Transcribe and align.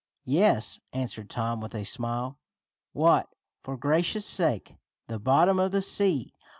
"Yes," 0.25 0.79
answered 0.93 1.29
Tom 1.29 1.61
with 1.61 1.75
a 1.75 1.83
smile. 1.83 2.39
"What, 2.91 3.29
for 3.63 3.77
gracious 3.77 4.25
sake?" 4.25 4.77
"The 5.07 5.19
bottom 5.19 5.59
of 5.59 5.69
the 5.69 5.83
sea. 5.83 6.33